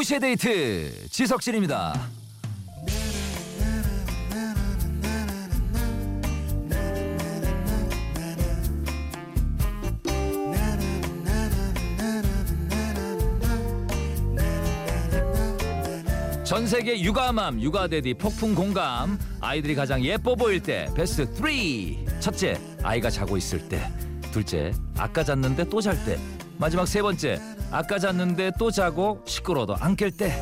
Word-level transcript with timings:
2시의 0.00 0.20
데이트 0.20 1.08
지석진입니다. 1.10 2.08
전 16.44 16.66
세계 16.66 17.00
육아맘, 17.00 17.60
육아데디 17.60 18.14
폭풍 18.14 18.54
공감. 18.54 19.18
아이들이 19.40 19.74
가장 19.74 20.02
예뻐 20.04 20.34
보일 20.34 20.60
때 20.60 20.88
베스트 20.96 21.26
3. 21.34 22.20
첫째, 22.20 22.58
아이가 22.82 23.10
자고 23.10 23.36
있을 23.36 23.68
때. 23.68 23.80
둘째, 24.32 24.72
아까 24.96 25.22
잤는데 25.22 25.68
또 25.68 25.80
잘 25.80 26.02
때. 26.04 26.18
마지막 26.58 26.86
세 26.86 27.00
번째, 27.00 27.38
아까 27.70 27.98
잤는데 27.98 28.52
또 28.58 28.70
자고 28.70 29.22
시끄러워도 29.26 29.76
안 29.76 29.94
깰 29.96 30.16
때. 30.16 30.32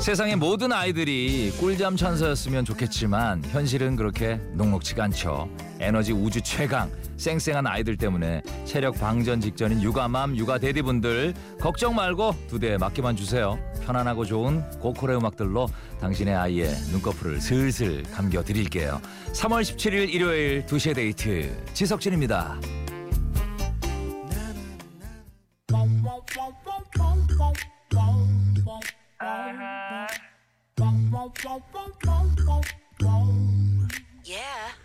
세상의 0.00 0.34
모든 0.34 0.72
아이들이 0.72 1.52
꿀잠 1.60 1.96
천사였으면 1.96 2.64
좋겠지만 2.64 3.44
현실은 3.52 3.94
그렇게 3.94 4.40
녹록지가 4.54 5.04
않죠. 5.04 5.48
에너지 5.82 6.12
우주 6.12 6.40
최강 6.40 6.90
쌩쌩한 7.16 7.66
아이들 7.66 7.96
때문에 7.96 8.42
체력 8.64 8.98
방전 8.98 9.40
직전인 9.40 9.82
육아맘 9.82 10.36
육아 10.36 10.58
대디분들 10.58 11.34
걱정 11.60 11.94
말고 11.94 12.34
두 12.48 12.62
대 12.62 12.78
맡기만 12.78 13.16
주세요. 13.16 13.58
편안하고 13.84 14.24
좋은 14.24 14.62
고퀄의 14.78 15.16
음악들로 15.18 15.66
당신의 16.00 16.34
아이의 16.36 16.68
눈꺼풀을 16.92 17.40
슬슬 17.40 18.04
감겨 18.04 18.44
드릴게요. 18.44 19.00
3월 19.32 19.62
17일 19.62 20.08
일요일 20.10 20.64
2시의 20.66 20.94
데이트 20.94 21.64
지석진입니다. 21.74 22.60
Yeah. 34.24 34.81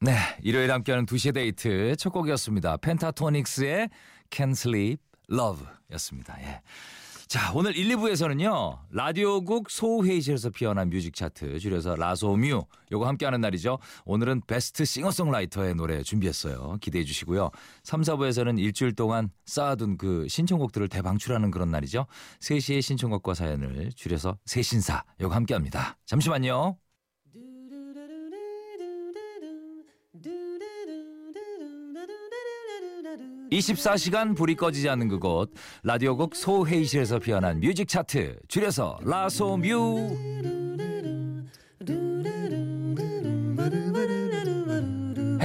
네, 0.00 0.16
일요일 0.42 0.70
함께하는 0.72 1.06
2시의 1.06 1.32
데이트 1.32 1.96
첫 1.96 2.10
곡이었습니다. 2.10 2.76
펜타토닉스의 2.78 3.88
Can't 4.30 4.52
Sleep 4.52 5.00
Love였습니다. 5.30 6.36
예. 6.42 6.60
자, 7.32 7.50
오늘 7.54 7.74
1, 7.74 7.96
2부에서는요. 7.96 8.80
라디오국 8.90 9.70
소회의실에서 9.70 10.50
피어난 10.50 10.90
뮤직 10.90 11.14
차트 11.14 11.60
줄여서 11.60 11.96
라소뮤 11.96 12.66
요거 12.92 13.06
함께하는 13.06 13.40
날이죠. 13.40 13.78
오늘은 14.04 14.42
베스트 14.46 14.84
싱어송라이터의 14.84 15.74
노래 15.74 16.02
준비했어요. 16.02 16.76
기대해 16.82 17.06
주시고요. 17.06 17.50
3, 17.84 18.02
4부에서는 18.02 18.58
일주일 18.58 18.94
동안 18.94 19.30
쌓아둔 19.46 19.96
그 19.96 20.28
신청곡들을 20.28 20.88
대방출하는 20.88 21.50
그런 21.50 21.70
날이죠. 21.70 22.04
3시의 22.40 22.82
신청곡과 22.82 23.32
사연을 23.32 23.92
줄여서 23.96 24.36
세신사 24.44 25.02
요거 25.22 25.34
함께합니다. 25.34 25.96
잠시만요. 26.04 26.81
24시간 33.52 34.34
불이 34.34 34.56
꺼지지 34.56 34.88
않는 34.88 35.08
그곳 35.08 35.50
라디오국 35.82 36.34
소회의실에서 36.34 37.18
피어난 37.18 37.60
뮤직 37.60 37.86
차트 37.86 38.38
줄여서 38.48 39.00
라소뮤 39.04 40.61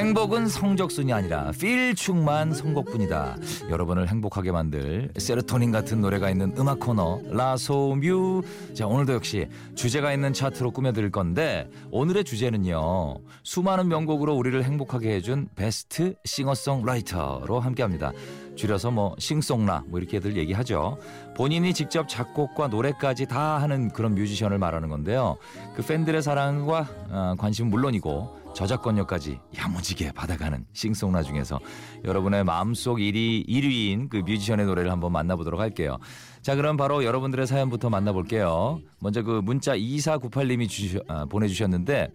행복은 0.08 0.48
성적순이 0.48 1.12
아니라 1.12 1.52
필충만 1.52 2.54
선곡뿐이다 2.54 3.36
여러분을 3.70 4.08
행복하게 4.08 4.54
만들 4.54 5.12
세로토닌 5.18 5.74
같은 5.74 6.00
노래가 6.00 6.30
있는 6.30 6.56
음악 6.58 6.80
코너 6.80 7.20
라소뮤 7.30 8.42
자 8.74 8.88
오늘도 8.88 9.12
역시 9.12 9.50
주제가 9.76 10.14
있는 10.14 10.32
차트로 10.32 10.72
꾸며드릴 10.72 11.12
건데 11.12 11.70
오늘의 11.92 12.24
주제는요 12.24 13.18
수많은 13.44 13.90
명곡으로 13.90 14.34
우리를 14.34 14.64
행복하게 14.64 15.16
해준 15.16 15.50
베스트 15.58 16.16
싱어송라이터로 16.24 17.60
함께합니다 17.60 18.14
줄여서 18.58 18.92
뭐 18.92 19.16
싱송라 19.20 19.84
뭐 19.88 20.00
이렇게들 20.00 20.36
얘기하죠. 20.36 20.98
본인이 21.36 21.74
직접 21.74 22.10
작곡과 22.10 22.68
노래까지 22.68 23.28
다 23.28 23.62
하는 23.62 23.90
그런 23.90 24.16
뮤지션을 24.16 24.58
말하는 24.58 24.90
건데요. 24.90 25.38
그 25.76 25.84
팬들의 25.84 26.22
사랑과 26.24 26.88
어, 27.10 27.36
관심은 27.38 27.70
물론이고 27.70 28.37
저작권료까지 28.54 29.40
야무지게 29.58 30.12
받아가는 30.14 30.66
싱송라 30.74 31.24
중에서 31.24 31.60
여러분의 32.06 32.44
마음속 32.44 32.98
1위 32.98 33.48
1위인 33.48 34.10
그 34.10 34.18
뮤지션의 34.18 34.66
노래를 34.66 34.92
한번 34.92 35.12
만나보도록 35.12 35.60
할게요. 35.60 35.98
자 36.42 36.56
그럼 36.56 36.78
바로 36.78 37.04
여러분들의 37.04 37.46
사연부터 37.46 37.90
만나볼게요. 37.90 38.80
먼저 39.00 39.22
그 39.22 39.42
문자 39.44 39.76
2498님이 39.76 40.68
주셔, 40.68 41.00
아, 41.08 41.26
보내주셨는데 41.26 42.10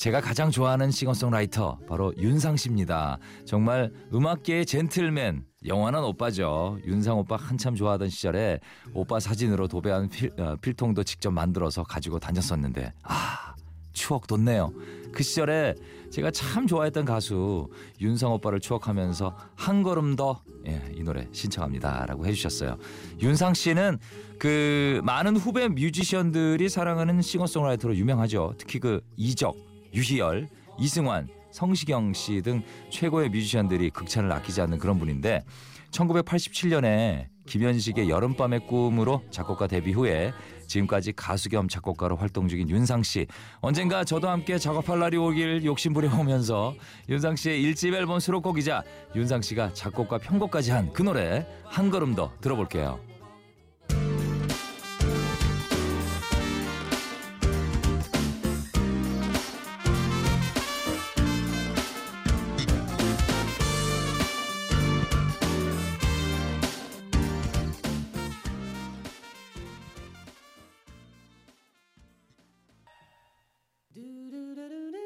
제가 0.00 0.22
가장 0.22 0.50
좋아하는 0.50 0.90
싱어송라이터 0.90 1.80
바로 1.86 2.14
윤상 2.16 2.56
씨입니다. 2.56 3.18
정말 3.44 3.92
음악계의 4.14 4.64
젠틀맨, 4.64 5.44
영원한 5.66 6.02
오빠죠. 6.04 6.78
윤상 6.86 7.18
오빠 7.18 7.36
한참 7.36 7.74
좋아하던 7.74 8.08
시절에 8.08 8.60
오빠 8.94 9.20
사진으로 9.20 9.68
도배한 9.68 10.08
필, 10.08 10.30
어, 10.40 10.56
필통도 10.56 11.04
직접 11.04 11.32
만들어서 11.32 11.82
가지고 11.82 12.18
다녔었는데 12.18 12.94
아 13.02 13.49
추억 13.92 14.26
돋네요. 14.26 14.72
그 15.12 15.22
시절에 15.22 15.74
제가 16.10 16.30
참 16.30 16.66
좋아했던 16.66 17.04
가수 17.04 17.68
윤상 18.00 18.32
오빠를 18.32 18.60
추억하면서 18.60 19.36
한 19.54 19.82
걸음 19.82 20.16
더 20.16 20.42
예, 20.66 20.82
이 20.94 21.02
노래 21.02 21.26
신청합니다라고 21.32 22.26
해주셨어요. 22.26 22.76
윤상 23.20 23.54
씨는 23.54 23.98
그 24.38 25.00
많은 25.04 25.36
후배 25.36 25.68
뮤지션들이 25.68 26.68
사랑하는 26.68 27.22
싱어송라이터로 27.22 27.96
유명하죠. 27.96 28.54
특히 28.58 28.78
그 28.78 29.00
이적 29.16 29.56
유희열, 29.94 30.48
이승환, 30.78 31.28
성시경 31.52 32.12
씨 32.12 32.42
등 32.42 32.62
최고의 32.90 33.30
뮤지션들이 33.30 33.90
극찬을 33.90 34.30
아끼지 34.32 34.60
않는 34.62 34.78
그런 34.78 34.98
분인데 34.98 35.42
1987년에 35.90 37.26
김현식의 37.46 38.08
여름밤의 38.08 38.66
꿈으로 38.66 39.22
작곡가 39.30 39.66
데뷔 39.66 39.92
후에 39.92 40.32
지금까지 40.70 41.12
가수 41.12 41.48
겸 41.48 41.66
작곡가로 41.68 42.16
활동 42.16 42.46
중인 42.48 42.70
윤상 42.70 43.02
씨. 43.02 43.26
언젠가 43.60 44.04
저도 44.04 44.28
함께 44.28 44.56
작업할 44.56 45.00
날이 45.00 45.16
오길 45.16 45.64
욕심부려 45.64 46.08
오면서 46.18 46.74
윤상 47.08 47.34
씨의 47.36 47.60
일집 47.60 47.92
앨범 47.92 48.20
수록곡이자 48.20 48.84
윤상 49.16 49.42
씨가 49.42 49.74
작곡과 49.74 50.18
편곡까지 50.18 50.70
한 50.70 50.90
그 50.92 51.02
노래 51.02 51.46
한 51.64 51.90
걸음 51.90 52.14
더 52.14 52.32
들어볼게요. 52.40 53.09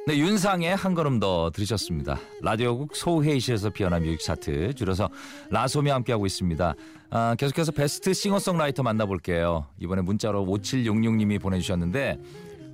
네, 0.07 0.19
윤상의 0.19 0.77
한 0.77 0.93
걸음 0.93 1.19
더 1.19 1.51
들으셨습니다. 1.51 2.21
라디오국 2.43 2.95
소회의실에서 2.95 3.71
피어난 3.71 4.03
뮤직 4.03 4.23
차트 4.23 4.75
줄여서 4.75 5.09
라소뮤 5.49 5.89
함께하고 5.89 6.27
있습니다. 6.27 6.75
아, 7.09 7.35
계속해서 7.39 7.73
베스트 7.73 8.13
싱어송라이터 8.13 8.83
만나볼게요. 8.83 9.65
이번에 9.81 10.03
문자로 10.03 10.45
5766님이 10.45 11.41
보내주셨는데 11.41 12.19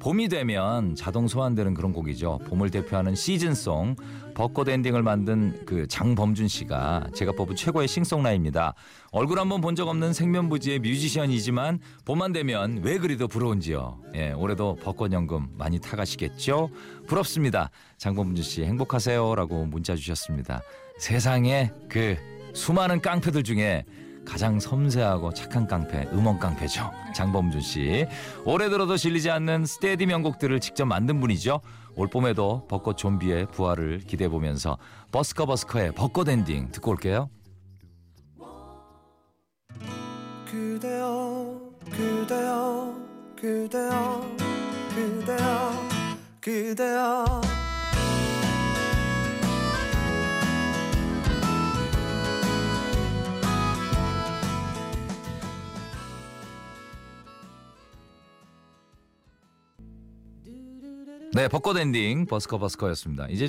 봄이 0.00 0.28
되면 0.28 0.94
자동 0.94 1.28
소환되는 1.28 1.74
그런 1.74 1.92
곡이죠. 1.92 2.40
봄을 2.46 2.70
대표하는 2.70 3.14
시즌송 3.14 3.96
벚꽃 4.34 4.68
엔딩을 4.70 5.02
만든 5.02 5.62
그 5.66 5.86
장범준 5.86 6.48
씨가 6.48 7.08
제가 7.14 7.32
뽑은 7.32 7.54
최고의 7.56 7.86
싱송라입니다. 7.86 8.74
얼굴 9.12 9.38
한번 9.38 9.60
본 9.60 9.74
적 9.74 9.88
없는 9.88 10.12
생면부지의 10.12 10.78
뮤지션이지만 10.80 11.80
봄만 12.06 12.32
되면 12.32 12.80
왜 12.82 12.98
그리도 12.98 13.28
부러운지요. 13.28 13.98
예, 14.14 14.32
올해도 14.32 14.76
벚꽃 14.82 15.12
연금 15.12 15.48
많이 15.56 15.78
타가시겠죠? 15.78 16.70
부럽습니다. 17.06 17.70
장범준 17.98 18.42
씨 18.42 18.64
행복하세요라고 18.64 19.66
문자 19.66 19.94
주셨습니다. 19.94 20.62
세상에 20.98 21.70
그 21.88 22.16
수많은 22.54 23.00
깡패들 23.00 23.42
중에 23.44 23.84
가장 24.30 24.60
섬세하고 24.60 25.34
착한 25.34 25.66
깡패, 25.66 26.08
음원 26.12 26.38
깡패죠. 26.38 26.88
장범준 27.16 27.60
씨. 27.60 28.06
올해 28.44 28.68
들어도 28.68 28.96
질리지 28.96 29.28
않는 29.28 29.66
steady 29.66 30.06
명곡들을 30.06 30.60
직접 30.60 30.84
만든 30.84 31.18
분이죠. 31.18 31.60
올 31.96 32.08
봄에도 32.08 32.64
벚꽃 32.68 32.96
좀비의 32.96 33.46
부활을 33.46 33.98
기대해 34.06 34.28
보면서 34.28 34.78
버스커 35.10 35.46
버스커의 35.46 35.92
벚꽃 35.96 36.28
엔딩 36.28 36.70
듣고 36.70 36.92
올게요. 36.92 37.28
그대여 40.46 41.60
그대여 41.90 42.94
그대여 43.34 44.36
그대여 44.94 45.72
그대여 46.40 47.59
네, 61.32 61.46
벚꽃 61.48 61.76
엔딩 61.76 62.26
버스커 62.26 62.58
버스커였습니다. 62.58 63.28
이제 63.30 63.48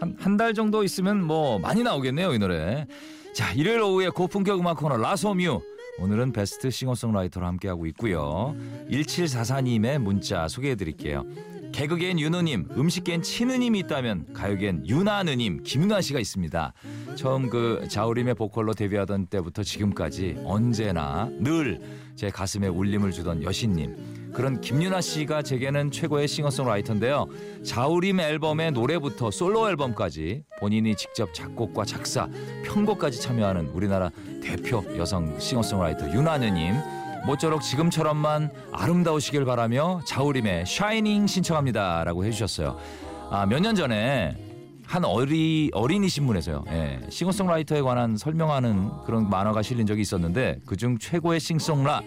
한 0.00 0.16
한 0.18 0.36
달 0.36 0.54
정도 0.54 0.82
있으면 0.82 1.22
뭐 1.22 1.58
많이 1.58 1.82
나오겠네요, 1.82 2.34
이 2.34 2.38
노래. 2.38 2.86
자, 3.34 3.52
일요일 3.52 3.80
오후에 3.80 4.08
고품격 4.08 4.58
음악 4.58 4.78
코너 4.78 4.96
라소뮤. 4.96 5.60
오늘은 5.98 6.32
베스트 6.32 6.70
싱어송라이터로 6.70 7.46
함께하고 7.46 7.86
있고요. 7.86 8.54
1744님의 8.90 9.98
문자 9.98 10.48
소개해 10.48 10.74
드릴게요. 10.74 11.24
개그계엔 11.72 12.18
윤우님, 12.18 12.68
음식계엔 12.76 13.22
친우님이 13.22 13.78
있다면 13.80 14.32
가요계엔 14.32 14.88
유나느님, 14.88 15.62
김윤아 15.62 16.00
씨가 16.00 16.18
있습니다. 16.18 16.72
처음 17.14 17.48
그 17.48 17.86
자우림의 17.88 18.34
보컬로 18.34 18.72
데뷔하던 18.74 19.26
때부터 19.26 19.62
지금까지 19.62 20.36
언제나 20.44 21.28
늘 21.38 21.80
제 22.20 22.28
가슴에 22.28 22.68
울림을 22.68 23.12
주던 23.12 23.42
여신님. 23.42 24.19
그런 24.32 24.60
김윤아 24.60 25.00
씨가 25.00 25.42
제게는 25.42 25.90
최고의 25.90 26.28
싱어송라이터인데요. 26.28 27.26
자우림 27.64 28.20
앨범의 28.20 28.72
노래부터 28.72 29.30
솔로 29.30 29.68
앨범까지 29.68 30.44
본인이 30.58 30.94
직접 30.94 31.32
작곡과 31.34 31.84
작사, 31.84 32.28
편곡까지 32.64 33.20
참여하는 33.20 33.68
우리나라 33.68 34.10
대표 34.42 34.84
여성 34.96 35.38
싱어송라이터 35.38 36.12
윤하느님. 36.12 36.74
모쪼록 37.26 37.60
지금처럼만 37.60 38.50
아름다우시길 38.72 39.44
바라며 39.44 40.00
자우림의 40.06 40.64
샤이닝 40.66 41.26
신청합니다 41.26 42.02
라고 42.04 42.24
해주셨어요. 42.24 42.78
아, 43.30 43.44
몇 43.44 43.60
년 43.60 43.74
전에 43.74 44.34
한 44.86 45.04
어리 45.04 45.70
어린이 45.74 46.08
신문에서요. 46.08 46.64
예, 46.70 46.98
싱어송라이터에 47.10 47.82
관한 47.82 48.16
설명하는 48.16 48.88
그런 49.04 49.28
만화가 49.28 49.60
실린 49.62 49.86
적이 49.86 50.00
있었는데 50.00 50.60
그중 50.66 50.98
최고의 50.98 51.38
싱송라 51.40 52.00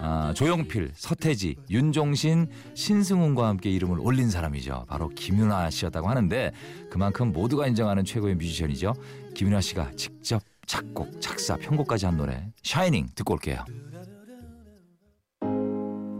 아, 0.00 0.32
조용필, 0.34 0.92
서태지, 0.94 1.56
윤종신, 1.70 2.48
신승훈과 2.74 3.48
함께 3.48 3.70
이름을 3.70 3.98
올린 4.00 4.30
사람이죠. 4.30 4.84
바로 4.88 5.08
김윤아 5.08 5.70
씨였다고 5.70 6.08
하는데 6.08 6.52
그만큼 6.88 7.32
모두가 7.32 7.66
인정하는 7.66 8.04
최고의 8.04 8.36
뮤지션이죠. 8.36 8.94
김윤아 9.34 9.60
씨가 9.60 9.92
직접 9.96 10.42
작곡, 10.66 11.20
작사, 11.20 11.56
편곡까지 11.56 12.06
한 12.06 12.16
노래 12.16 12.52
샤이닝 12.62 13.08
듣고 13.14 13.34
올게요. 13.34 13.64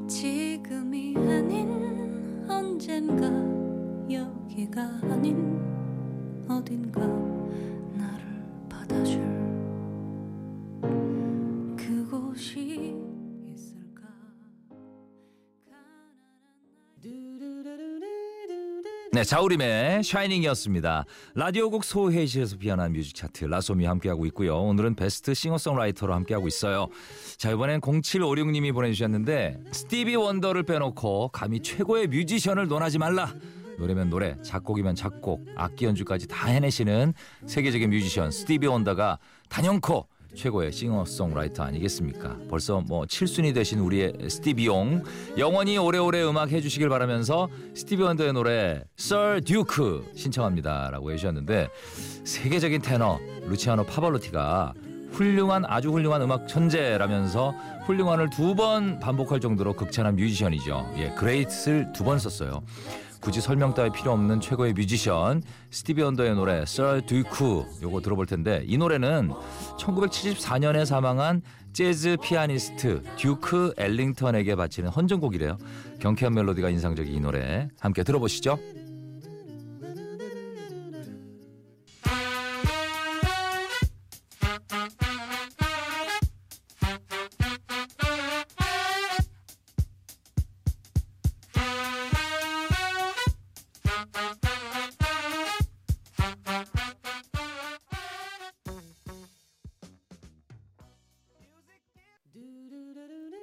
지금이 0.08 1.14
아닌 1.16 2.46
언젠가 2.48 3.26
여기가 4.10 4.82
아닌 5.04 5.60
어딘가 6.48 7.27
네, 19.18 19.24
자우림의 19.24 20.04
Shining이었습니다. 20.04 21.04
라디오국 21.34 21.82
소회의실에서 21.82 22.56
피어난 22.56 22.92
뮤직 22.92 23.16
차트 23.16 23.46
라소뮤 23.46 23.84
함께하고 23.84 24.26
있고요. 24.26 24.58
오늘은 24.58 24.94
베스트 24.94 25.34
싱어송라이터로 25.34 26.14
함께하고 26.14 26.46
있어요. 26.46 26.86
자, 27.36 27.50
이번엔 27.50 27.80
0756님이 27.80 28.72
보내주셨는데 28.72 29.58
스티비 29.72 30.14
원더를 30.14 30.62
빼놓고 30.62 31.30
감히 31.32 31.58
최고의 31.58 32.06
뮤지션을 32.06 32.68
논하지 32.68 32.98
말라. 32.98 33.34
노래면 33.76 34.08
노래, 34.08 34.36
작곡이면 34.42 34.94
작곡, 34.94 35.44
악기 35.56 35.86
연주까지 35.86 36.28
다 36.28 36.46
해내시는 36.46 37.12
세계적인 37.44 37.90
뮤지션 37.90 38.30
스티비 38.30 38.68
원더가 38.68 39.18
단연코 39.48 40.06
최고의 40.34 40.72
싱어송라이터 40.72 41.62
아니겠습니까? 41.64 42.36
벌써 42.48 42.80
뭐 42.80 43.04
7순이 43.04 43.54
되신 43.54 43.80
우리의 43.80 44.12
스티비 44.28 44.66
옹 44.66 45.02
영원히 45.36 45.78
오래오래 45.78 46.22
음악 46.22 46.52
해주시길 46.52 46.88
바라면서 46.88 47.48
스티비 47.74 48.02
원더의 48.02 48.32
노래 48.34 48.82
Sir 48.98 49.40
Duke 49.40 50.02
신청합니다라고 50.14 51.10
해주셨는데 51.12 51.68
세계적인 52.24 52.82
테너 52.82 53.18
루치아노 53.46 53.84
파바로티가 53.86 54.74
훌륭한 55.12 55.64
아주 55.66 55.90
훌륭한 55.90 56.20
음악 56.22 56.46
천재라면서 56.46 57.54
훌륭한을 57.86 58.28
두 58.30 58.54
번 58.54 59.00
반복할 59.00 59.40
정도로 59.40 59.72
극찬한 59.74 60.16
뮤지션이죠. 60.16 60.92
예, 60.98 61.08
great를 61.16 61.92
두 61.94 62.04
번 62.04 62.18
썼어요. 62.18 62.62
굳이 63.28 63.42
설명 63.42 63.74
따위 63.74 63.90
필요 63.90 64.12
없는 64.12 64.40
최고의 64.40 64.72
뮤지션 64.72 65.42
스티비 65.70 66.00
원더의 66.00 66.34
노래 66.34 66.62
Sir 66.62 67.02
Duke 67.04 67.62
요거 67.82 68.00
들어볼 68.00 68.24
텐데 68.24 68.64
이 68.66 68.78
노래는 68.78 69.32
1974년에 69.78 70.86
사망한 70.86 71.42
재즈 71.74 72.16
피아니스트 72.22 73.02
듀크 73.18 73.74
엘링턴에게 73.76 74.56
바치는 74.56 74.88
헌정곡이래요. 74.88 75.58
경쾌한 76.00 76.32
멜로디가 76.32 76.70
인상적인 76.70 77.12
이 77.12 77.20
노래 77.20 77.68
함께 77.78 78.02
들어보시죠. 78.02 78.58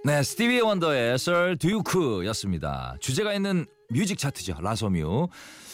네, 0.05 0.21
스티비 0.21 0.61
원더의 0.61 1.13
Sir 1.13 1.55
Duke였습니다. 1.57 2.95
주제가 2.99 3.33
있는 3.33 3.65
뮤직 3.89 4.19
차트죠. 4.19 4.57
라소뮤. 4.61 5.29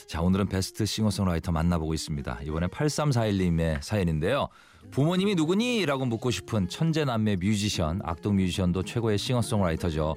자, 0.08 0.22
오늘은 0.22 0.48
베스트 0.48 0.86
싱어송라이터 0.86 1.52
만나보고 1.52 1.94
있습니다. 1.94 2.40
이번에 2.46 2.68
8341님의 2.68 3.82
사연인데요. 3.82 4.48
부모님이 4.90 5.36
누구니? 5.36 5.86
라고 5.86 6.06
묻고 6.06 6.32
싶은 6.32 6.70
천재남매 6.70 7.36
뮤지션, 7.42 8.00
악동 8.06 8.38
뮤지션도 8.38 8.84
최고의 8.84 9.18
싱어송라이터죠. 9.18 10.16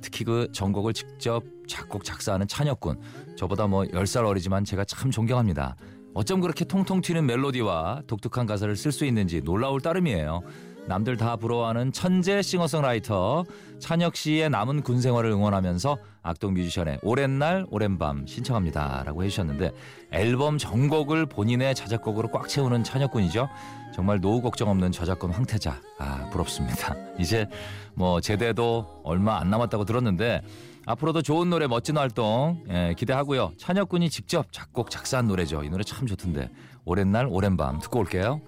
특히 0.00 0.24
그 0.24 0.46
전곡을 0.52 0.92
직접 0.92 1.42
작곡, 1.66 2.04
작사하는 2.04 2.46
찬혁군. 2.46 3.00
저보다 3.36 3.66
뭐 3.66 3.82
10살 3.82 4.24
어리지만 4.24 4.64
제가 4.64 4.84
참 4.84 5.10
존경합니다. 5.10 5.74
어쩜 6.14 6.40
그렇게 6.40 6.64
통통 6.64 7.00
튀는 7.00 7.26
멜로디와 7.26 8.02
독특한 8.06 8.46
가사를 8.46 8.76
쓸 8.76 8.92
수 8.92 9.04
있는지 9.04 9.40
놀라울 9.40 9.80
따름이에요. 9.80 10.42
남들 10.88 11.16
다 11.16 11.36
부러워하는 11.36 11.90
천재 11.92 12.42
싱어송라이터 12.42 13.44
찬혁 13.80 14.14
씨의 14.14 14.50
남은 14.50 14.82
군 14.82 15.00
생활을 15.00 15.30
응원하면서 15.30 15.98
악동 16.22 16.54
뮤지션의 16.54 17.00
오랜 17.02 17.38
날 17.38 17.66
오랜 17.70 17.98
밤 17.98 18.24
신청합니다라고 18.26 19.24
해주셨는데 19.24 19.72
앨범 20.12 20.58
전곡을 20.58 21.26
본인의 21.26 21.74
자작곡으로 21.74 22.28
꽉 22.28 22.48
채우는 22.48 22.84
찬혁 22.84 23.10
군이죠. 23.10 23.48
정말 23.94 24.20
노후 24.20 24.40
걱정 24.40 24.68
없는 24.68 24.92
저작권 24.92 25.32
황태자. 25.32 25.80
아 25.98 26.28
부럽습니다. 26.30 26.94
이제 27.18 27.48
뭐 27.94 28.20
제대도 28.20 29.00
얼마 29.02 29.38
안 29.40 29.50
남았다고 29.50 29.84
들었는데 29.84 30.42
앞으로도 30.86 31.22
좋은 31.22 31.50
노래 31.50 31.66
멋진 31.66 31.96
활동 31.96 32.62
예, 32.70 32.94
기대하고요. 32.96 33.52
찬혁 33.58 33.88
군이 33.88 34.08
직접 34.08 34.52
작곡 34.52 34.90
작사한 34.90 35.26
노래죠. 35.26 35.64
이 35.64 35.68
노래 35.68 35.82
참 35.82 36.06
좋던데 36.06 36.48
오랜 36.84 37.10
날 37.10 37.26
오랜 37.28 37.56
밤 37.56 37.80
듣고 37.80 37.98
올게요. 37.98 38.40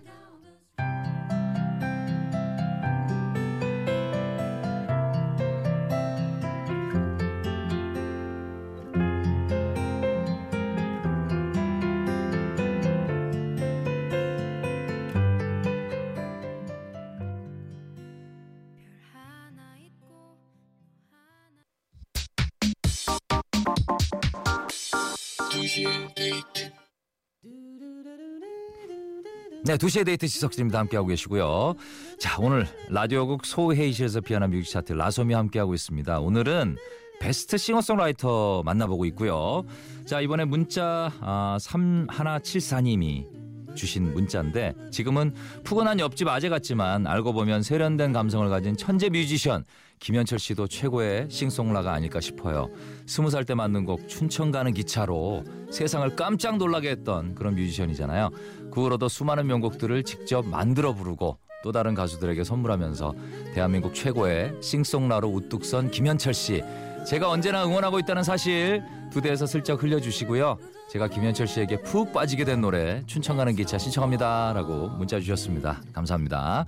네, 29.64 29.76
2시의 29.76 30.06
데이트 30.06 30.26
지석진입니다. 30.26 30.78
함께하고 30.78 31.08
계시고요. 31.08 31.74
자, 32.18 32.36
오늘 32.40 32.66
라디오국 32.88 33.44
소회의실에서 33.44 34.22
피어난 34.22 34.50
뮤직 34.50 34.72
차트 34.72 34.94
라소뮤 34.94 35.34
함께하고 35.34 35.74
있습니다. 35.74 36.20
오늘은 36.20 36.76
베스트 37.20 37.58
싱어송라이터 37.58 38.62
만나보고 38.64 39.04
있고요. 39.06 39.64
자, 40.06 40.20
이번에 40.20 40.44
문자 40.46 41.12
아, 41.20 41.58
3174님이 41.60 43.26
주신 43.74 44.12
문자인데 44.12 44.74
지금은 44.90 45.34
푸근한 45.64 46.00
옆집 46.00 46.28
아재 46.28 46.48
같지만 46.48 47.06
알고 47.06 47.32
보면 47.32 47.62
세련된 47.62 48.12
감성을 48.12 48.48
가진 48.48 48.76
천재 48.76 49.08
뮤지션 49.08 49.64
김현철 50.00 50.38
씨도 50.38 50.68
최고의 50.68 51.28
싱송라가 51.30 51.92
아닐까 51.92 52.20
싶어요. 52.20 52.68
스무 53.06 53.30
살 53.30 53.44
때 53.44 53.54
만든 53.54 53.84
곡 53.84 54.08
춘천 54.08 54.50
가는 54.50 54.72
기차로 54.72 55.44
세상을 55.70 56.14
깜짝 56.16 56.58
놀라게 56.58 56.90
했던 56.90 57.34
그런 57.34 57.54
뮤지션이잖아요. 57.54 58.30
그 58.70 58.82
후로도 58.82 59.08
수많은 59.08 59.46
명곡들을 59.46 60.02
직접 60.02 60.46
만들어 60.46 60.92
부르고 60.92 61.38
또 61.64 61.72
다른 61.72 61.94
가수들에게 61.94 62.44
선물하면서 62.44 63.14
대한민국 63.54 63.94
최고의 63.94 64.54
싱송라로 64.60 65.28
우뚝 65.28 65.64
선 65.64 65.90
김현철 65.90 66.34
씨. 66.34 66.62
제가 67.06 67.30
언제나 67.30 67.64
응원하고 67.64 67.98
있다는 68.00 68.22
사실 68.22 68.82
두 69.10 69.22
대에서 69.22 69.46
슬쩍 69.46 69.82
흘려주시고요. 69.82 70.58
제가 70.90 71.08
김현철 71.08 71.46
씨에게 71.46 71.80
푹 71.82 72.12
빠지게 72.12 72.44
된 72.44 72.60
노래 72.60 73.02
춘천 73.06 73.36
가는 73.36 73.54
기차 73.56 73.78
신청합니다. 73.78 74.52
라고 74.52 74.88
문자 74.88 75.18
주셨습니다. 75.18 75.80
감사합니다. 75.92 76.66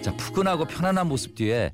자, 0.00 0.16
푸근하고 0.16 0.64
편안한 0.64 1.08
모습 1.08 1.34
뒤에 1.34 1.72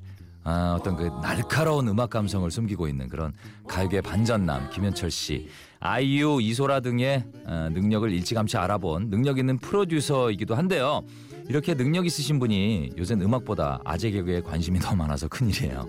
아, 0.49 0.77
어떤 0.79 0.95
그 0.95 1.11
날카로운 1.21 1.89
음악 1.89 2.09
감성을 2.09 2.49
숨기고 2.49 2.87
있는 2.87 3.09
그런 3.09 3.33
가요계 3.67 3.99
반전남 3.99 4.69
김현철 4.69 5.11
씨. 5.11 5.49
아이유, 5.81 6.39
이소라 6.41 6.79
등의 6.79 7.25
어, 7.45 7.67
능력을 7.73 8.09
일찌감치 8.13 8.55
알아본 8.55 9.09
능력 9.09 9.39
있는 9.39 9.57
프로듀서이기도 9.57 10.55
한데요. 10.55 11.03
이렇게 11.49 11.75
능력 11.75 12.05
있으신 12.05 12.39
분이 12.39 12.91
요새는 12.97 13.25
음악보다 13.25 13.81
아재 13.83 14.09
개그에 14.09 14.39
관심이 14.39 14.79
더 14.79 14.95
많아서 14.95 15.27
큰일이에요. 15.27 15.85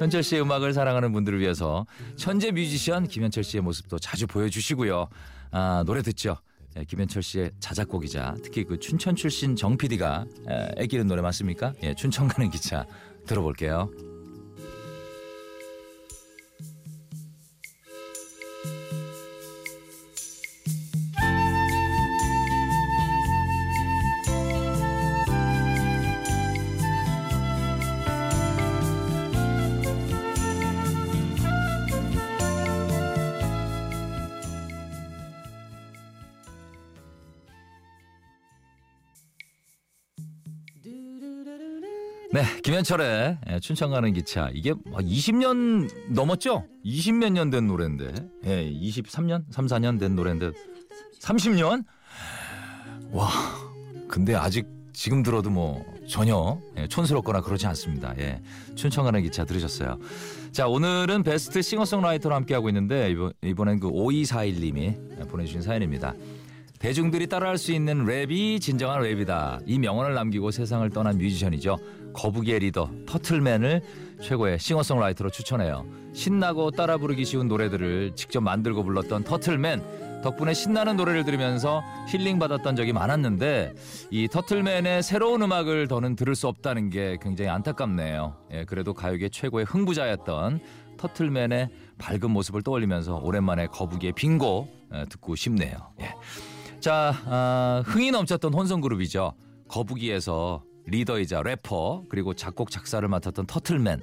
현철 0.00 0.24
씨의 0.24 0.42
음악을 0.42 0.72
사랑하는 0.72 1.12
분들을 1.12 1.38
위해서 1.38 1.86
천재 2.16 2.50
뮤지션 2.50 3.06
김현철 3.06 3.44
씨의 3.44 3.62
모습도 3.62 4.00
자주 4.00 4.26
보여주시고요. 4.26 5.06
아, 5.52 5.84
노래 5.86 6.02
듣죠. 6.02 6.36
예, 6.76 6.84
김현철 6.84 7.22
씨의 7.22 7.50
자작곡이자 7.60 8.36
특히 8.42 8.64
그 8.64 8.78
춘천 8.78 9.16
출신 9.16 9.56
정 9.56 9.76
PD가 9.76 10.24
애기는 10.76 11.06
노래 11.06 11.22
맞습니까? 11.22 11.72
예, 11.82 11.94
춘천 11.94 12.28
가는 12.28 12.50
기차 12.50 12.86
들어볼게요. 13.26 13.90
김현철의 42.80 43.38
예, 43.50 43.60
춘천 43.60 43.90
가는 43.90 44.12
기차. 44.12 44.48
이게 44.54 44.72
20년 44.72 45.90
넘었죠? 46.08 46.64
20몇 46.84 47.30
년 47.32 47.50
된 47.50 47.66
노래인데. 47.66 48.12
예, 48.46 48.70
23년? 48.72 49.44
3, 49.50 49.66
4년 49.66 49.98
된 49.98 50.14
노래인데 50.16 50.52
30년? 51.20 51.84
와. 53.10 53.28
근데 54.08 54.34
아직 54.34 54.66
지금 54.92 55.22
들어도 55.22 55.50
뭐 55.50 55.84
전혀 56.08 56.58
예, 56.78 56.86
촌스럽거나 56.86 57.42
그러지 57.42 57.66
않습니다. 57.66 58.14
예. 58.18 58.40
춘천 58.76 59.04
가는 59.04 59.20
기차 59.22 59.44
들으셨어요. 59.44 59.98
자, 60.52 60.66
오늘은 60.66 61.22
베스트 61.22 61.60
싱어송라이터로 61.62 62.34
함께하고 62.34 62.68
있는데 62.70 63.10
이번, 63.10 63.32
이번엔 63.42 63.80
그 63.80 63.90
5241님이 63.90 65.28
보내주신 65.28 65.60
사연입니다. 65.62 66.14
대중들이 66.78 67.26
따라할 67.26 67.58
수 67.58 67.72
있는 67.72 68.06
랩이 68.06 68.58
진정한 68.62 69.02
랩이다. 69.02 69.62
이 69.66 69.78
명언을 69.78 70.14
남기고 70.14 70.50
세상을 70.50 70.88
떠난 70.90 71.18
뮤지션이죠. 71.18 71.76
거북이의 72.12 72.60
리더 72.60 72.90
터틀맨을 73.06 73.82
최고의 74.22 74.58
싱어송라이터로 74.58 75.30
추천해요. 75.30 75.86
신나고 76.12 76.70
따라 76.72 76.96
부르기 76.98 77.24
쉬운 77.24 77.48
노래들을 77.48 78.12
직접 78.16 78.40
만들고 78.40 78.82
불렀던 78.82 79.24
터틀맨 79.24 80.20
덕분에 80.22 80.52
신나는 80.52 80.96
노래를 80.96 81.24
들으면서 81.24 81.82
힐링 82.08 82.38
받았던 82.38 82.76
적이 82.76 82.92
많았는데 82.92 83.74
이 84.10 84.28
터틀맨의 84.28 85.02
새로운 85.02 85.42
음악을 85.42 85.88
더는 85.88 86.14
들을 86.14 86.34
수 86.34 86.46
없다는 86.48 86.90
게 86.90 87.16
굉장히 87.22 87.48
안타깝네요. 87.50 88.36
예, 88.52 88.64
그래도 88.64 88.92
가요계 88.92 89.30
최고의 89.30 89.64
흥부자였던 89.64 90.60
터틀맨의 90.98 91.70
밝은 91.96 92.30
모습을 92.30 92.62
떠올리면서 92.62 93.20
오랜만에 93.22 93.66
거북이의 93.68 94.12
빙고 94.12 94.68
예, 94.94 95.06
듣고 95.08 95.36
싶네요. 95.36 95.76
예. 96.00 96.14
자, 96.80 97.14
아, 97.26 97.82
흥이 97.86 98.10
넘쳤던 98.10 98.52
혼성 98.52 98.80
그룹이죠. 98.80 99.32
거북이에서 99.68 100.62
리더이자 100.90 101.42
래퍼 101.42 102.04
그리고 102.08 102.34
작곡 102.34 102.70
작사를 102.70 103.06
맡았던 103.06 103.46
터틀맨. 103.46 104.00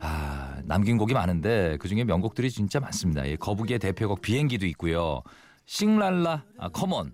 아, 0.00 0.60
남긴 0.64 0.98
곡이 0.98 1.14
많은데 1.14 1.76
그중에 1.78 2.04
명곡들이 2.04 2.50
진짜 2.50 2.80
많습니다. 2.80 3.24
이 3.24 3.36
거북이의 3.36 3.78
대표곡 3.78 4.20
비행기도 4.20 4.66
있고요. 4.66 5.22
싱랄라, 5.66 6.44
아, 6.58 6.68
Come 6.68 6.93
On, 6.93 7.12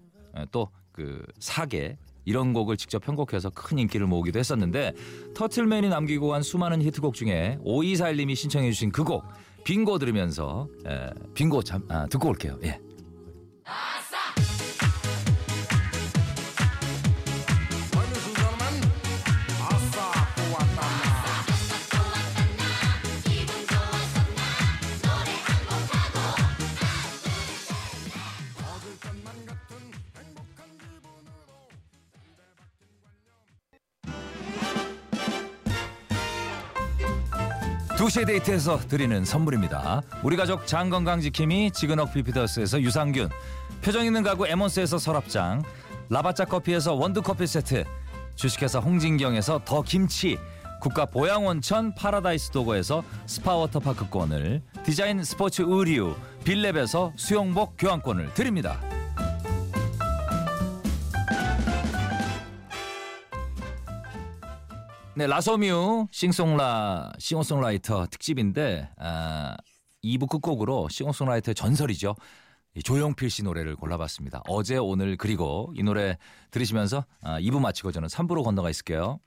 또 0.50 0.87
그 0.87 1.24
사계 1.38 1.96
이런 2.24 2.52
곡을 2.52 2.76
직접 2.76 3.00
편곡해서 3.04 3.50
큰 3.50 3.78
인기를 3.78 4.06
모으기도 4.06 4.38
했었는데 4.38 4.92
터틀맨이 5.34 5.88
남기고 5.88 6.28
간 6.28 6.42
수많은 6.42 6.80
히트곡 6.82 7.14
중에 7.14 7.58
5241님이 7.64 8.36
신청해 8.36 8.70
주신 8.70 8.90
그 8.92 9.04
곡 9.04 9.24
빙고 9.64 9.98
들으면서 9.98 10.68
에, 10.86 11.08
빙고 11.34 11.62
잠, 11.62 11.84
아, 11.88 12.06
듣고 12.06 12.28
올게요. 12.30 12.58
예. 12.64 12.80
2시의 38.02 38.26
데이트에서 38.26 38.78
드리는 38.78 39.24
선물입니다. 39.24 40.02
우리 40.24 40.36
가족 40.36 40.66
장건강지킴이 40.66 41.70
지근억 41.70 42.12
비피더스에서 42.12 42.82
유산균 42.82 43.28
표정 43.80 44.04
있는 44.04 44.24
가구 44.24 44.44
에몬스에서 44.48 44.98
서랍장 44.98 45.62
라바짜 46.08 46.46
커피에서 46.46 46.94
원두커피 46.94 47.46
세트 47.46 47.84
주식회사 48.34 48.80
홍진경에서 48.80 49.60
더 49.64 49.82
김치 49.82 50.36
국가 50.80 51.06
보양원천 51.06 51.94
파라다이스 51.94 52.50
도고에서 52.50 53.04
스파워터파크권을 53.26 54.62
디자인 54.84 55.22
스포츠 55.22 55.62
의류 55.64 56.16
빌랩에서 56.44 57.12
수영복 57.14 57.76
교환권을 57.78 58.34
드립니다. 58.34 58.80
네, 65.14 65.26
라소뮤 65.26 66.06
싱송라 66.10 67.12
싱어송라이터 67.18 68.06
특집인데 68.06 68.88
아, 68.96 69.54
2부 70.02 70.26
끝곡으로 70.28 70.88
싱어송라이터의 70.88 71.54
전설이죠. 71.54 72.16
이 72.74 72.82
조용필 72.82 73.28
씨 73.28 73.42
노래를 73.42 73.76
골라봤습니다. 73.76 74.42
어제 74.48 74.78
오늘 74.78 75.18
그리고 75.18 75.70
이 75.76 75.82
노래 75.82 76.16
들으시면서 76.50 77.04
아, 77.20 77.38
2부 77.40 77.60
마치고 77.60 77.92
저는 77.92 78.08
3부로 78.08 78.42
건너가 78.42 78.70
있을게요. 78.70 79.20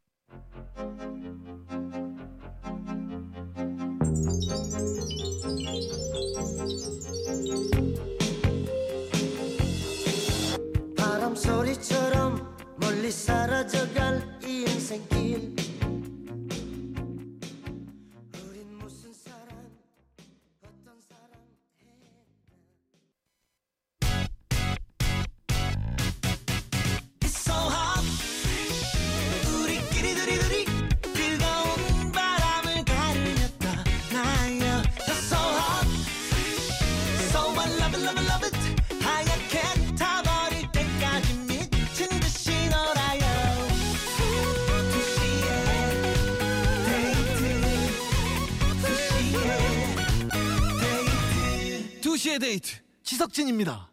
2시의 52.56 52.62
데이트 52.62 52.82
지석진입니다. 53.04 53.92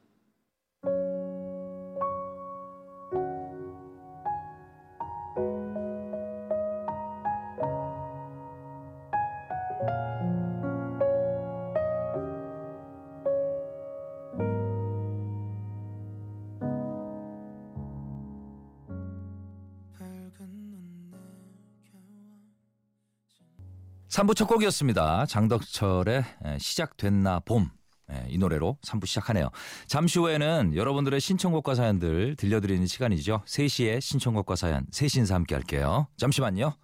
삼부첫 24.09 24.47
곡이었습니다. 24.47 25.25
장덕철의 25.25 26.25
에, 26.45 26.59
시작됐나 26.59 27.40
봄. 27.40 27.71
예, 28.11 28.25
이 28.28 28.38
노래로 28.38 28.78
3부 28.82 29.06
시작하네요. 29.06 29.50
잠시 29.87 30.18
후에는 30.18 30.75
여러분들의 30.75 31.21
신청곡과 31.21 31.75
사연들 31.75 32.37
들려드리는 32.37 32.87
시간이죠. 32.87 33.42
3시에 33.47 34.00
신청곡과 34.00 34.56
사연, 34.56 34.87
세신사 34.90 35.35
함께 35.35 35.54
할게요. 35.54 36.09
잠시만요. 36.16 36.75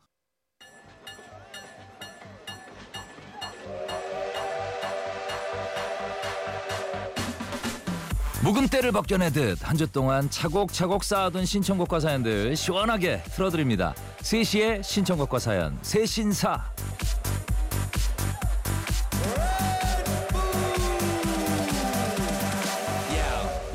묵은때를 8.43 8.93
벗겨내듯 8.93 9.69
한 9.69 9.77
주 9.77 9.87
동안 9.91 10.29
차곡차곡 10.31 11.05
쌓아둔 11.05 11.45
신청곡과 11.45 12.01
사연들 12.01 12.57
시원하게 12.57 13.23
틀어드립니다. 13.35 13.95
3시에 14.21 14.83
신청곡과 14.83 15.39
사연, 15.39 15.79
세신사. 15.83 16.65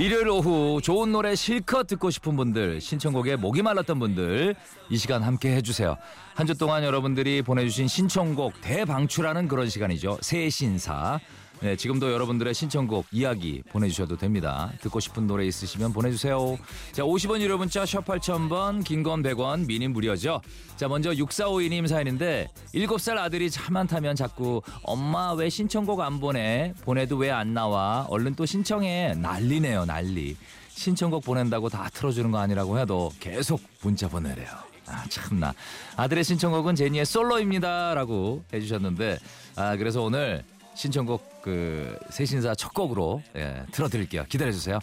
일요일 0.03 0.27
오후 0.27 0.81
좋은 0.83 1.13
노래 1.13 1.33
실컷 1.33 1.87
듣고 1.87 2.09
싶은 2.09 2.35
분들 2.35 2.81
신청곡에 2.81 3.37
목이 3.37 3.61
말랐던 3.61 3.99
분들 3.99 4.53
이 4.89 4.97
시간 4.97 5.23
함께 5.23 5.55
해주세요. 5.55 5.95
한 6.35 6.45
주 6.45 6.57
동안 6.57 6.83
여러분들이 6.83 7.41
보내주신 7.41 7.87
신청곡 7.87 8.59
대방출하는 8.59 9.47
그런 9.47 9.69
시간이죠. 9.69 10.17
새신사 10.19 11.21
네, 11.61 11.77
지금도 11.77 12.11
여러분들의 12.11 12.53
신청곡 12.53 13.05
이야기 13.11 13.63
보내주셔도 13.69 14.17
됩니다. 14.17 14.69
듣고 14.81 14.99
싶은 14.99 15.27
노래 15.27 15.45
있으시면 15.45 15.93
보내주세요. 15.93 16.57
자 16.91 17.03
50원 17.03 17.39
유료 17.39 17.57
문자 17.57 17.85
샵 17.85 18.03
8000번 18.05 18.83
긴 18.83 19.01
건 19.03 19.23
100원 19.23 19.65
미니 19.65 19.87
무료죠. 19.87 20.41
자 20.75 20.89
먼저 20.89 21.11
6452님 21.11 21.87
사연인데 21.87 22.49
7살 22.75 23.17
아들이 23.17 23.49
차만 23.49 23.87
타면 23.87 24.15
자꾸 24.17 24.61
엄마 24.83 25.31
왜 25.33 25.49
신청곡 25.49 26.01
안 26.01 26.19
보내? 26.19 26.73
보내도 26.83 27.15
왜 27.17 27.31
안 27.31 27.53
나와? 27.53 28.05
얼른 28.09 28.35
또 28.35 28.45
신청해. 28.45 29.15
난리네요 29.17 29.85
난리. 29.85 30.35
신청곡 30.69 31.23
보낸다고 31.23 31.69
다 31.69 31.89
틀어주는 31.93 32.29
거 32.31 32.39
아니라고 32.39 32.77
해도 32.79 33.09
계속 33.21 33.61
문자 33.81 34.09
보내래요. 34.09 34.49
아 34.87 35.05
참나. 35.07 35.53
아들의 35.95 36.25
신청곡은 36.25 36.75
제니의 36.75 37.05
솔로입니다 37.05 37.93
라고 37.93 38.43
해주셨는데 38.53 39.17
아 39.55 39.77
그래서 39.77 40.01
오늘 40.01 40.43
신청곡 40.75 41.41
그 41.41 41.97
세신사 42.09 42.55
첫 42.55 42.73
곡으로 42.73 43.21
예, 43.35 43.63
틀어드릴게요. 43.71 44.25
기다려주세요. 44.29 44.79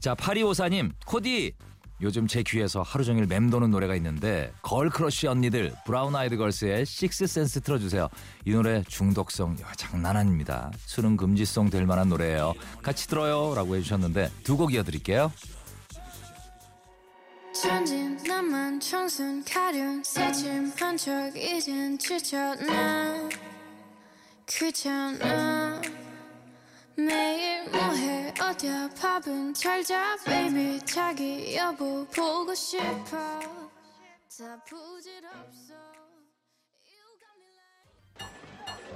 자 0.00 0.14
8254님 0.14 0.92
코디. 1.06 1.52
요즘 2.02 2.26
제 2.26 2.42
귀에서 2.42 2.80
하루 2.80 3.04
종일 3.04 3.26
맴도는 3.26 3.70
노래가 3.70 3.94
있는데 3.96 4.50
걸크러쉬 4.62 5.26
언니들 5.26 5.74
브라운 5.84 6.16
아이드 6.16 6.38
걸스의 6.38 6.86
Sixth 6.86 7.23
Sense 7.23 7.60
틀어주세요. 7.60 8.08
이 8.46 8.52
노래 8.52 8.82
중독성 8.88 9.58
야, 9.60 9.72
장난 9.76 10.16
아닙니다. 10.16 10.70
수능 10.86 11.18
금지송 11.18 11.68
될 11.68 11.84
만한 11.84 12.08
노래예요. 12.08 12.54
같이 12.82 13.06
들어요 13.06 13.54
라고 13.54 13.76
해주셨는데 13.76 14.30
두 14.44 14.56
곡 14.56 14.72
이어드릴게요. 14.72 15.30
천진난만 17.52 18.80
청순 18.80 19.44
가련 19.44 20.02
새침한 20.02 20.96
척 20.96 21.36
이젠 21.36 21.98
지쳐 21.98 22.95
나 22.95 23.28
귀찮아. 24.50 25.80
매일 26.96 27.70
뭐해? 27.70 28.34
어디야? 28.42 28.90
밥은 29.00 29.54
잘자 29.54 30.16
baby. 30.24 30.80
자기 30.84 31.56
여보 31.56 32.04
보고 32.08 32.52
싶어. 32.54 33.40
다 34.38 34.62
부질없어 34.66 35.89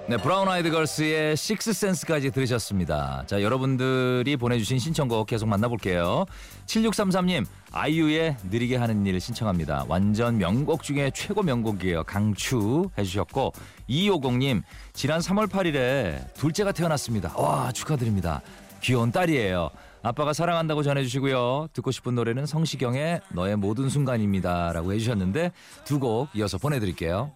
네, 0.07 0.19
브라운 0.19 0.47
아이드 0.49 0.71
걸스의 0.71 1.35
식스센스까지 1.35 2.31
들으셨습니다. 2.31 3.25
자, 3.27 3.40
여러분들이 3.40 4.37
보내주신 4.37 4.79
신청곡 4.79 5.27
계속 5.27 5.47
만나볼게요. 5.49 6.27
7633님, 6.67 7.47
아이유의 7.73 8.37
느리게 8.51 8.77
하는 8.77 9.07
일 9.07 9.19
신청합니다. 9.19 9.87
완전 9.88 10.37
명곡 10.37 10.83
중에 10.83 11.11
최고 11.14 11.43
명곡이에요. 11.43 12.05
강추 12.05 12.90
해주셨고, 12.99 13.55
2250님, 13.88 14.62
지난 14.93 15.21
3월 15.21 15.49
8일에 15.49 16.35
둘째가 16.35 16.73
태어났습니다. 16.73 17.33
와, 17.38 17.73
축하드립니다. 17.73 18.43
귀여운 18.83 19.11
딸이에요. 19.11 19.71
아빠가 20.03 20.35
사랑한다고 20.35 20.83
전해주시고요. 20.83 21.69
듣고 21.73 21.90
싶은 21.90 22.14
노래는 22.14 22.45
성시경의 22.45 23.23
너의 23.33 23.57
모든 23.57 23.88
순간입니다. 23.88 24.75
라고 24.75 24.93
해주셨는데, 24.93 25.51
두 25.87 25.99
곡 25.99 26.29
이어서 26.35 26.59
보내드릴게요. 26.59 27.33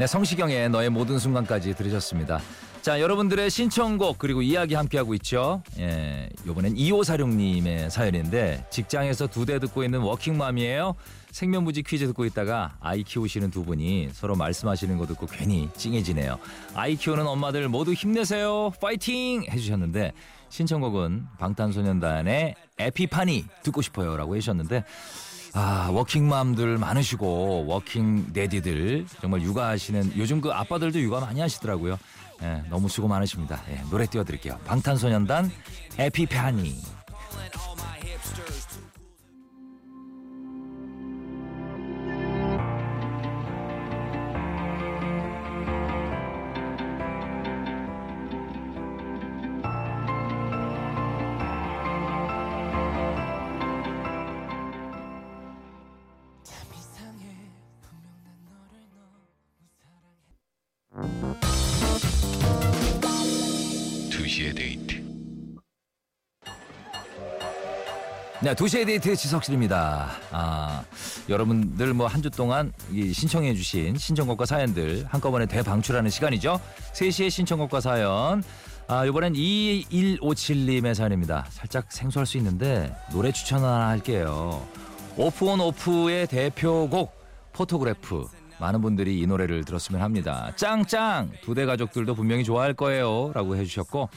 네, 0.00 0.06
성시경의 0.06 0.70
너의 0.70 0.88
모든 0.88 1.18
순간까지 1.18 1.74
들으셨습니다. 1.74 2.40
자, 2.80 3.02
여러분들의 3.02 3.50
신청곡 3.50 4.16
그리고 4.16 4.40
이야기 4.40 4.72
함께하고 4.72 5.12
있죠. 5.16 5.62
예, 5.78 6.30
요번엔 6.46 6.74
2546님의 6.74 7.90
사연인데 7.90 8.64
직장에서 8.70 9.26
두 9.26 9.44
대 9.44 9.58
듣고 9.58 9.84
있는 9.84 10.00
워킹맘이에요. 10.00 10.94
생면부지 11.32 11.82
퀴즈 11.82 12.06
듣고 12.06 12.24
있다가 12.24 12.76
아이 12.80 13.02
키우시는 13.02 13.50
두 13.50 13.62
분이 13.62 14.08
서로 14.14 14.36
말씀하시는 14.36 14.96
거 14.96 15.04
듣고 15.04 15.26
괜히 15.26 15.68
찡해지네요. 15.76 16.38
아이 16.72 16.96
키우는 16.96 17.26
엄마들 17.26 17.68
모두 17.68 17.92
힘내세요. 17.92 18.72
파이팅! 18.80 19.44
해주셨는데 19.50 20.12
신청곡은 20.48 21.26
방탄소년단의 21.38 22.54
에피파니 22.78 23.44
듣고 23.64 23.82
싶어요라고 23.82 24.34
해주셨는데 24.36 24.82
아, 25.52 25.88
워킹맘들 25.92 26.78
많으시고 26.78 27.66
워킹 27.66 28.32
데디들 28.32 29.06
정말 29.20 29.42
육아하시는 29.42 30.12
요즘 30.16 30.40
그 30.40 30.50
아빠들도 30.52 31.00
육아 31.00 31.20
많이 31.20 31.40
하시더라고요. 31.40 31.98
예, 32.42 32.62
너무 32.70 32.88
수고 32.88 33.08
많으십니다. 33.08 33.60
예, 33.70 33.82
노래 33.90 34.06
띄워드릴게요. 34.06 34.58
방탄소년단 34.64 35.50
에피파니. 35.98 36.80
네, 68.50 68.54
2시의 68.56 68.84
데이트 68.84 69.14
지석진입니다. 69.14 70.10
아, 70.32 70.82
여러분들 71.28 71.94
뭐 71.94 72.08
한 72.08 72.20
주 72.20 72.30
동안 72.30 72.72
이 72.90 73.12
신청해 73.12 73.54
주신 73.54 73.96
신청곡과 73.96 74.44
사연들 74.44 75.06
한꺼번에 75.08 75.46
대방출하는 75.46 76.10
시간이죠. 76.10 76.60
3시에 76.92 77.30
신청곡과 77.30 77.80
사연. 77.80 78.42
아, 78.88 79.04
이번엔 79.06 79.34
2157님의 79.34 80.94
사연입니다. 80.94 81.46
살짝 81.50 81.92
생소할 81.92 82.26
수 82.26 82.38
있는데 82.38 82.92
노래 83.12 83.30
추천 83.30 83.62
하나 83.62 83.86
할게요. 83.90 84.66
오프온오프의 85.16 86.26
대표곡 86.26 87.12
Photograph. 87.52 88.26
많은 88.58 88.82
분들이 88.82 89.20
이 89.20 89.26
노래를 89.28 89.64
들었으면 89.64 90.02
합니다. 90.02 90.50
짱짱! 90.56 91.30
두데 91.42 91.66
가족들도 91.66 92.16
분명히 92.16 92.42
좋아할 92.42 92.74
거예요. 92.74 93.30
라고 93.32 93.54
해주셨고 93.56 94.08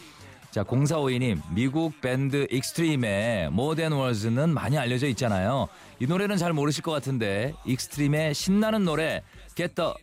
자, 0.53 0.63
0452님, 0.63 1.41
미국 1.51 1.99
밴드 1.99 2.45
익스트림의 2.51 3.49
More 3.49 3.70
Than 3.70 3.91
Words는 3.91 4.53
많이 4.53 4.77
알려져 4.77 5.07
있잖아요. 5.07 5.67
이 5.99 6.05
노래는 6.05 6.37
잘 6.37 6.53
모르실 6.53 6.83
것 6.83 6.91
같은데, 6.91 7.55
익스트림의 7.65 8.35
신나는 8.35 8.85
노래, 8.85 9.23
Get 9.55 9.73
the 9.73 9.93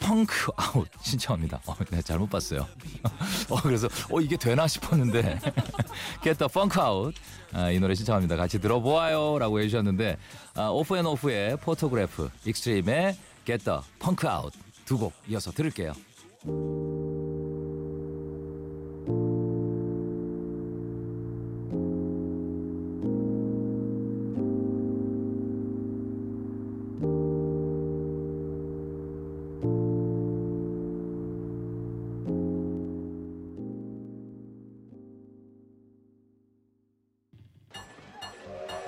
Funk 0.00 0.50
Out 0.56 0.86
신청합니다. 1.02 1.60
어, 1.64 1.74
네, 1.90 2.02
잘못 2.02 2.28
봤어요. 2.28 2.66
어, 3.48 3.56
그래서 3.62 3.86
어 4.10 4.20
이게 4.20 4.36
되나 4.36 4.66
싶었는데 4.66 5.38
Get 6.24 6.38
the 6.38 6.48
Funk 6.48 6.80
Out 6.82 7.20
아, 7.52 7.70
이 7.70 7.78
노래 7.78 7.94
신청합니다. 7.94 8.36
같이 8.36 8.58
들어보아요라고 8.60 9.60
해주셨는데 9.60 10.16
아, 10.54 10.68
오프온오프의 10.68 11.58
Photograph, 11.58 12.30
익스트림의 12.46 13.14
Get 13.46 13.64
the 13.64 13.80
Funk 13.96 14.26
Out 14.28 14.58
두 14.86 14.96
곡 14.98 15.12
이어서 15.28 15.52
들을게요. 15.52 15.92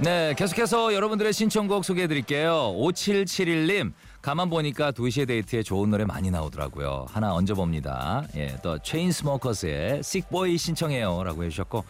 네, 0.02 0.34
계속해서 0.34 0.94
여러분들의 0.94 1.32
신청곡 1.32 1.84
소개해 1.84 2.08
드릴게요. 2.08 2.74
5771님, 2.76 3.92
가만 4.20 4.50
보니까 4.50 4.90
2시의 4.90 5.28
데이트에 5.28 5.62
좋은 5.62 5.90
노래 5.90 6.04
많이 6.04 6.28
나오더라고요. 6.30 7.06
하나 7.08 7.32
얹어봅니다. 7.34 8.24
예, 8.36 8.56
또 8.62 8.78
체인스모커스의 8.80 10.02
씩보이 10.02 10.58
신청해요. 10.58 11.22
라고 11.22 11.44
해주셨고, 11.44 11.84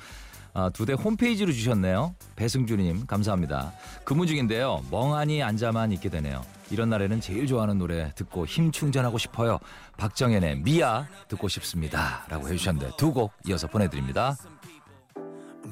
아, 0.55 0.69
두 0.69 0.85
대 0.85 0.93
홈페이지로 0.93 1.53
주셨네요. 1.53 2.15
배승주님, 2.37 3.07
감사합니다. 3.07 3.73
근무 4.05 4.27
중인데요. 4.27 4.85
멍하니 4.91 5.43
앉아만 5.43 5.93
있게 5.93 6.11
되네요. 6.11 6.43
이런 6.71 6.91
날에는 6.91 7.19
제일 7.23 7.47
좋아하는 7.47 7.79
노래 7.79 8.13
듣고 8.15 8.45
힘 8.45 8.71
충전하고 8.73 9.17
싶어요. 9.17 9.59
박정현의 9.97 10.59
미아 10.61 11.07
듣고 11.29 11.49
싶습니다. 11.49 12.27
라고 12.29 12.47
해주셨는데 12.49 12.97
두 12.99 13.13
곡 13.13 13.33
이어서 13.49 13.67
보내드립니다. 13.69 14.37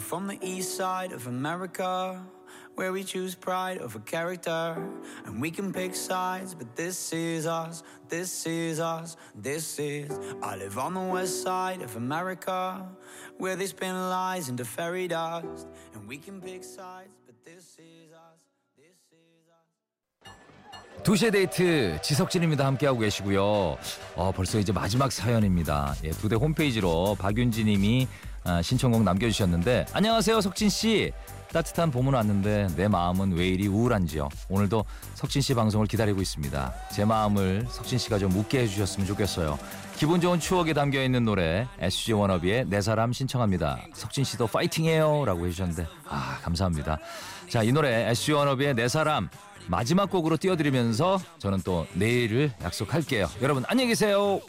I'm 0.01 0.07
from 0.07 0.27
the 0.29 0.39
east 0.41 0.77
side 0.79 1.13
of 1.13 1.27
America, 1.27 2.19
where 2.75 2.91
we 2.91 3.05
choose 3.05 3.35
pride 3.35 3.79
over 3.83 3.99
character. 3.99 4.75
And 5.27 5.43
we 5.43 5.51
can 5.51 5.75
pick 5.75 5.95
sides, 5.95 6.55
but 6.55 6.75
this 6.75 7.13
is 7.13 7.47
us, 7.47 7.83
this 8.09 8.47
is 8.47 8.81
us, 8.81 9.19
this 9.35 9.79
is. 9.79 10.11
I 10.43 10.57
live 10.57 10.79
on 10.79 10.95
the 10.95 11.01
west 11.01 11.43
side 11.43 11.83
of 11.83 11.97
America, 11.97 12.83
where 13.37 13.57
they 13.57 13.67
spin 13.67 13.95
lies 14.09 14.49
into 14.49 14.65
fairy 14.65 15.07
dust. 15.07 15.69
And 15.95 16.09
we 16.09 16.17
can 16.17 16.41
pick 16.41 16.65
sides, 16.65 17.13
but 17.27 17.35
this 17.45 17.77
is 17.79 18.11
us, 18.15 18.41
this 18.79 18.97
is 19.13 19.45
us. 19.53 21.03
두시의 21.05 21.31
데이트 21.31 22.01
지석진입니다. 22.03 22.65
함께하고 22.65 23.01
계시고요. 23.01 23.77
어, 24.17 24.33
벌써 24.35 24.59
이제 24.59 24.73
마지막 24.73 25.13
사연입니다. 25.13 25.95
예, 26.05 26.11
두 26.13 26.31
대 26.31 26.37
홈페이지로 26.37 27.17
박윤지 27.19 27.65
님이 27.65 28.09
아, 28.45 28.63
신청곡 28.63 29.03
남겨주셨는데 29.03 29.87
안녕하세요 29.93 30.41
석진 30.41 30.69
씨. 30.69 31.13
따뜻한 31.53 31.91
봄은 31.91 32.15
왔는데 32.15 32.69
내 32.77 32.87
마음은 32.87 33.33
왜 33.33 33.49
이리 33.49 33.67
우울한지요. 33.67 34.29
오늘도 34.49 34.85
석진 35.15 35.43
씨 35.43 35.53
방송을 35.53 35.89
기다리고 35.89 36.23
있습니다. 36.23 36.73
제 36.93 37.05
마음을 37.05 37.67
석진 37.69 37.99
씨가 37.99 38.21
좀 38.21 38.31
웃게 38.33 38.61
해주셨으면 38.61 39.05
좋겠어요. 39.09 39.59
기분 39.97 40.21
좋은 40.21 40.39
추억에 40.39 40.73
담겨 40.75 41.03
있는 41.03 41.25
노래 41.25 41.67
SG 41.81 42.13
워너비의 42.13 42.67
내 42.69 42.81
사람 42.81 43.13
신청합니다. 43.13 43.81
석진 43.95 44.23
씨도 44.23 44.47
파이팅해요라고 44.47 45.45
해주셨는데 45.47 45.89
아 46.09 46.39
감사합니다. 46.43 46.99
자 47.49 47.65
이 47.65 47.73
노래 47.73 48.09
SG 48.11 48.31
워너비의 48.31 48.75
내 48.75 48.87
사람 48.87 49.29
마지막 49.67 50.09
곡으로 50.09 50.37
띄워드리면서 50.37 51.19
저는 51.41 51.63
또 51.65 51.85
내일을 51.95 52.53
약속할게요. 52.63 53.29
여러분 53.43 53.65
안녕히 53.67 53.89
계세요. 53.89 54.41